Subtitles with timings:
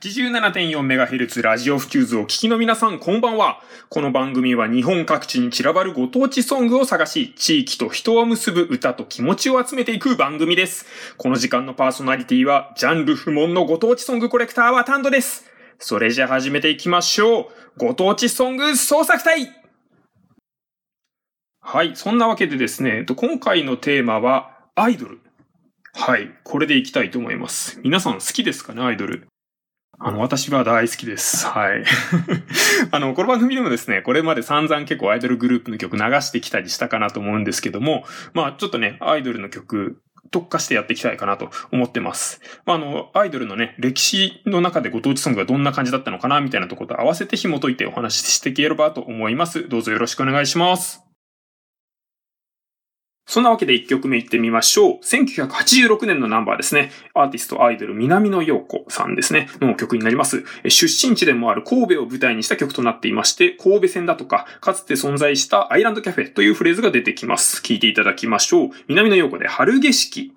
[0.00, 3.60] 87.4MHz ラジオフューズを聞きの皆さん、こんばんは。
[3.88, 10.86] この番組は日本各地に散らばるご当地ソングを探し、地域と人を結ぶ歌と気持ちを集めていく番組です。
[11.16, 15.50] この時間のパーソナリティは、ジャンル不問のご当地ソングコレクターはタンドです。
[15.80, 17.46] それじゃ始めていきましょう。
[17.76, 19.50] ご当地ソング創作隊
[21.60, 21.96] はい。
[21.96, 25.18] そんなわけでですね、今回のテーマは、アイドル。
[25.92, 26.30] はい。
[26.44, 27.80] これでいきたいと思います。
[27.82, 29.26] 皆さん好きですかね、アイドル？
[30.00, 31.46] あの、私は大好きです。
[31.46, 31.84] はい。
[32.92, 42.40] あの、この番組でもですね、これまで散々結構アイドルグループの曲流してきたりしたかなと思うんですけども、まあちょっとね、アイドルの曲、特化してやっていきたいかなと思ってます。
[42.64, 49.68] まあ、あの、アイドルのね、歴史の中でご当地ソングがどんな感じだったのかな、みたいなとこと合わせて紐解いてお話ししていければと思います。
[49.68, 51.07] どうぞよろしくお願いします。
[53.28, 54.98] そんなわけで1曲目いってみましょう。
[55.04, 56.90] 1986年のナンバーですね。
[57.12, 59.50] アーティスト、アイドル、南野陽子さんですね。
[59.60, 60.44] の曲になります。
[60.66, 67.60] 出身地でもある神戸を舞台にした曲となっていまして、神戸線だとか、かつて存在したアイランドキャフェというフレーズが出てきます。
[67.60, 68.70] 聴いていただきましょう。
[68.88, 70.32] 南野陽子で春景色。